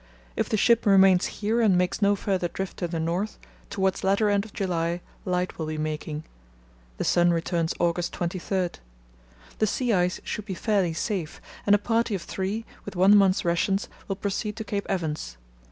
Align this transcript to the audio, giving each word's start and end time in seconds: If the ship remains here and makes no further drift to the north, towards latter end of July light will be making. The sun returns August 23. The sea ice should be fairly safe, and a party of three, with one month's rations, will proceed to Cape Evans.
If 0.35 0.49
the 0.49 0.57
ship 0.57 0.87
remains 0.87 1.27
here 1.27 1.61
and 1.61 1.77
makes 1.77 2.01
no 2.01 2.15
further 2.15 2.47
drift 2.47 2.77
to 2.77 2.87
the 2.87 2.99
north, 2.99 3.37
towards 3.69 4.03
latter 4.03 4.31
end 4.31 4.45
of 4.45 4.51
July 4.51 4.99
light 5.25 5.59
will 5.59 5.67
be 5.67 5.77
making. 5.77 6.23
The 6.97 7.03
sun 7.03 7.29
returns 7.29 7.75
August 7.79 8.11
23. 8.13 8.69
The 9.59 9.67
sea 9.67 9.93
ice 9.93 10.19
should 10.23 10.45
be 10.45 10.55
fairly 10.55 10.93
safe, 10.93 11.39
and 11.67 11.75
a 11.75 11.77
party 11.77 12.15
of 12.15 12.23
three, 12.23 12.65
with 12.83 12.95
one 12.95 13.15
month's 13.15 13.45
rations, 13.45 13.89
will 14.07 14.15
proceed 14.15 14.55
to 14.55 14.63
Cape 14.63 14.87
Evans. 14.89 15.37